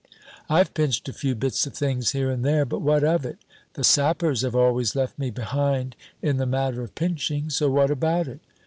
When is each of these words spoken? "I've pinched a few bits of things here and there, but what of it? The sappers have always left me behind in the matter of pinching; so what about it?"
"I've 0.49 0.73
pinched 0.73 1.07
a 1.09 1.13
few 1.13 1.35
bits 1.35 1.67
of 1.67 1.75
things 1.75 2.09
here 2.09 2.31
and 2.31 2.43
there, 2.43 2.65
but 2.65 2.81
what 2.81 3.03
of 3.03 3.23
it? 3.23 3.37
The 3.75 3.83
sappers 3.83 4.41
have 4.41 4.55
always 4.55 4.95
left 4.95 5.19
me 5.19 5.29
behind 5.29 5.95
in 6.23 6.37
the 6.37 6.47
matter 6.47 6.81
of 6.81 6.95
pinching; 6.95 7.51
so 7.51 7.69
what 7.69 7.91
about 7.91 8.27
it?" 8.27 8.39